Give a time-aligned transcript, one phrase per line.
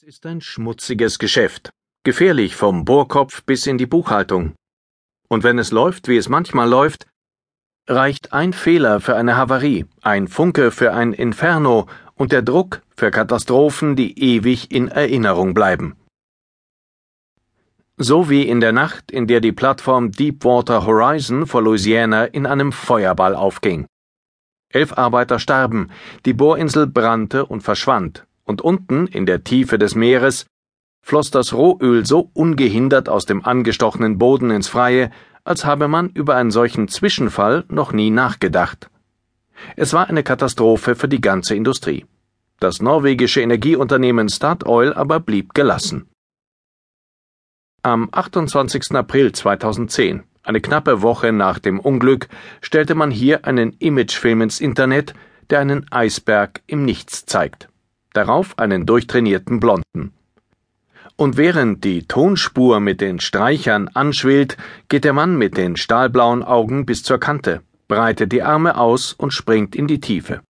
[0.00, 1.70] Es ist ein schmutziges Geschäft,
[2.04, 4.54] gefährlich vom Bohrkopf bis in die Buchhaltung.
[5.28, 7.08] Und wenn es läuft, wie es manchmal läuft,
[7.88, 13.10] reicht ein Fehler für eine Havarie, ein Funke für ein Inferno und der Druck für
[13.10, 15.96] Katastrophen, die ewig in Erinnerung bleiben.
[17.96, 22.70] So wie in der Nacht, in der die Plattform Deepwater Horizon vor Louisiana in einem
[22.70, 23.88] Feuerball aufging.
[24.68, 25.90] Elf Arbeiter starben,
[26.24, 30.46] die Bohrinsel brannte und verschwand, und unten, in der Tiefe des Meeres,
[31.02, 35.10] floss das Rohöl so ungehindert aus dem angestochenen Boden ins Freie,
[35.44, 38.90] als habe man über einen solchen Zwischenfall noch nie nachgedacht.
[39.76, 42.06] Es war eine Katastrophe für die ganze Industrie.
[42.60, 46.08] Das norwegische Energieunternehmen Statoil aber blieb gelassen.
[47.82, 48.92] Am 28.
[48.92, 52.28] April 2010, eine knappe Woche nach dem Unglück,
[52.60, 55.14] stellte man hier einen Imagefilm ins Internet,
[55.50, 57.68] der einen Eisberg im Nichts zeigt.
[58.18, 60.12] Darauf einen durchtrainierten Blonden.
[61.14, 64.56] Und während die Tonspur mit den Streichern anschwillt,
[64.88, 69.32] geht der Mann mit den stahlblauen Augen bis zur Kante, breitet die Arme aus und
[69.32, 70.42] springt in die Tiefe.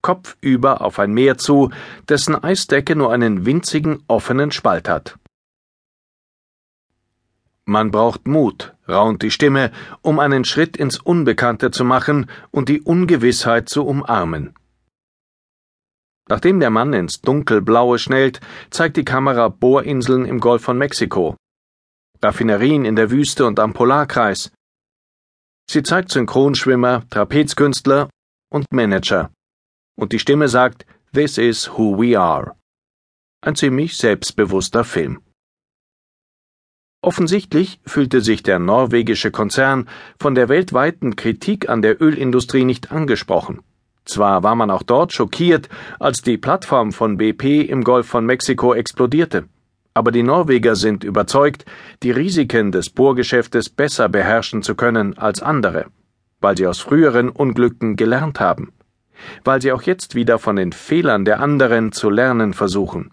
[0.00, 1.68] Kopfüber auf ein Meer zu,
[2.08, 5.18] dessen Eisdecke nur einen winzigen offenen Spalt hat.
[7.66, 12.80] Man braucht Mut, raunt die Stimme, um einen Schritt ins Unbekannte zu machen und die
[12.80, 14.54] Ungewissheit zu umarmen.
[16.28, 21.36] Nachdem der Mann ins Dunkelblaue schnellt, zeigt die Kamera Bohrinseln im Golf von Mexiko,
[22.22, 24.50] Raffinerien in der Wüste und am Polarkreis.
[25.70, 28.08] Sie zeigt Synchronschwimmer, Trapezkünstler
[28.50, 29.30] und Manager.
[29.96, 32.56] Und die Stimme sagt, This is who we are.
[33.42, 35.20] Ein ziemlich selbstbewusster Film.
[37.02, 39.88] Offensichtlich fühlte sich der norwegische Konzern
[40.18, 43.62] von der weltweiten Kritik an der Ölindustrie nicht angesprochen.
[44.04, 48.74] Zwar war man auch dort schockiert, als die Plattform von BP im Golf von Mexiko
[48.74, 49.44] explodierte,
[49.94, 51.64] aber die Norweger sind überzeugt,
[52.02, 55.86] die Risiken des Bohrgeschäftes besser beherrschen zu können als andere,
[56.40, 58.72] weil sie aus früheren Unglücken gelernt haben,
[59.44, 63.10] weil sie auch jetzt wieder von den Fehlern der anderen zu lernen versuchen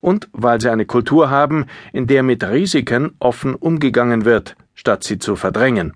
[0.00, 5.18] und weil sie eine Kultur haben, in der mit Risiken offen umgegangen wird, statt sie
[5.18, 5.94] zu verdrängen.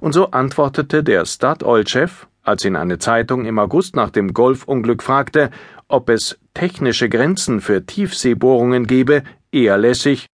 [0.00, 5.50] Und so antwortete der Statoil-Chef, als ihn eine Zeitung im August nach dem Golfunglück fragte,
[5.86, 9.22] ob es technische Grenzen für Tiefseebohrungen gebe,
[9.52, 10.26] eher lässig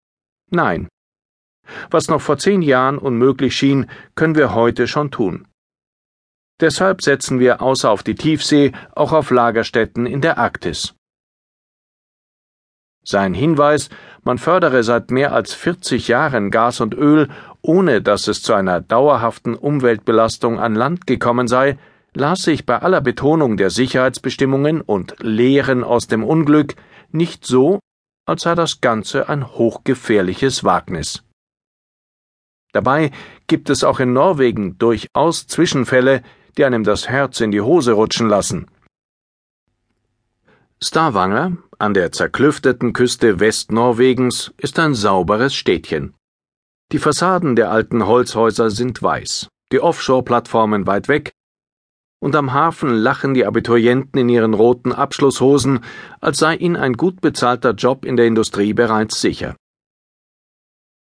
[0.50, 0.88] Nein.
[1.90, 5.48] Was noch vor zehn Jahren unmöglich schien, können wir heute schon tun.
[6.60, 10.94] Deshalb setzen wir außer auf die Tiefsee auch auf Lagerstätten in der Arktis.
[13.06, 13.90] Sein Hinweis,
[14.22, 17.28] man fördere seit mehr als 40 Jahren Gas und Öl,
[17.60, 21.76] ohne dass es zu einer dauerhaften Umweltbelastung an Land gekommen sei,
[22.14, 26.76] las sich bei aller Betonung der Sicherheitsbestimmungen und Lehren aus dem Unglück
[27.10, 27.80] nicht so,
[28.26, 31.22] als sei das Ganze ein hochgefährliches Wagnis.
[32.72, 33.10] Dabei
[33.46, 36.22] gibt es auch in Norwegen durchaus Zwischenfälle,
[36.56, 38.66] die einem das Herz in die Hose rutschen lassen.
[40.82, 46.14] Stavanger, an der zerklüfteten Küste Westnorwegens, ist ein sauberes Städtchen.
[46.92, 51.32] Die Fassaden der alten Holzhäuser sind weiß, die Offshore-Plattformen weit weg,
[52.24, 55.80] und am Hafen lachen die Abiturienten in ihren roten Abschlusshosen,
[56.22, 59.56] als sei ihnen ein gut bezahlter Job in der Industrie bereits sicher.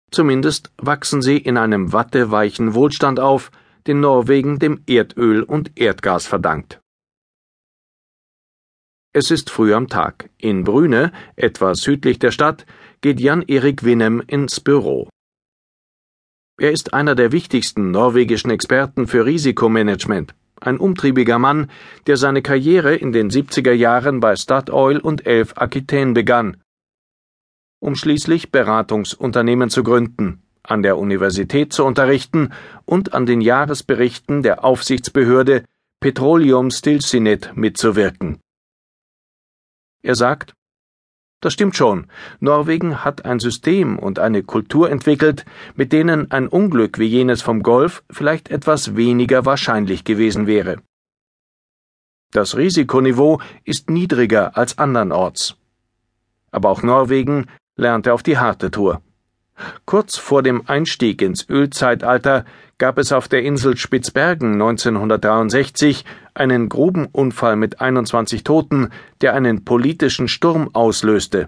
[0.09, 3.51] Zumindest wachsen sie in einem watteweichen Wohlstand auf,
[3.85, 6.81] den Norwegen dem Erdöl und Erdgas verdankt.
[9.13, 10.31] Es ist früh am Tag.
[10.39, 12.65] In Brüne, etwas südlich der Stadt,
[13.01, 15.09] geht Jan-Erik Winnem ins Büro.
[16.59, 20.33] Er ist einer der wichtigsten norwegischen Experten für Risikomanagement,
[20.65, 21.69] ein umtriebiger Mann,
[22.07, 26.57] der seine Karriere in den 70er Jahren bei Statoil und Elf Aquitaine begann,
[27.79, 32.53] um schließlich Beratungsunternehmen zu gründen, an der Universität zu unterrichten
[32.85, 35.65] und an den Jahresberichten der Aufsichtsbehörde
[35.99, 38.39] Petroleum Stilsinet mitzuwirken.
[40.01, 40.53] Er sagt,
[41.43, 42.07] das stimmt schon.
[42.39, 45.45] Norwegen hat ein System und eine Kultur entwickelt,
[45.75, 50.77] mit denen ein Unglück wie jenes vom Golf vielleicht etwas weniger wahrscheinlich gewesen wäre.
[52.31, 55.55] Das Risikoniveau ist niedriger als andernorts.
[56.51, 59.01] Aber auch Norwegen lernte auf die harte Tour.
[59.85, 62.45] Kurz vor dem Einstieg ins Ölzeitalter
[62.77, 68.89] gab es auf der Insel Spitzbergen 1963 einen Grubenunfall mit 21 Toten,
[69.21, 71.47] der einen politischen Sturm auslöste.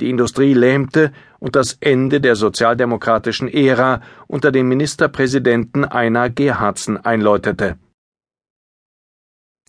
[0.00, 7.78] Die Industrie lähmte und das Ende der sozialdemokratischen Ära unter dem Ministerpräsidenten Einar Gerhardsen einläutete.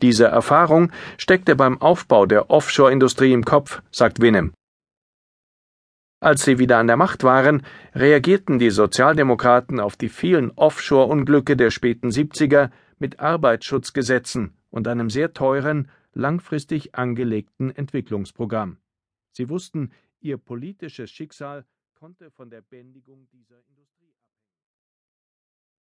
[0.01, 4.53] Diese Erfahrung steckte beim Aufbau der Offshore-Industrie im Kopf, sagt Winnem.
[6.21, 11.71] Als sie wieder an der Macht waren, reagierten die Sozialdemokraten auf die vielen Offshore-Unglücke der
[11.71, 18.77] späten 70er mit Arbeitsschutzgesetzen und einem sehr teuren, langfristig angelegten Entwicklungsprogramm.
[19.31, 24.13] Sie wussten, ihr politisches Schicksal konnte von der Bändigung dieser Industrie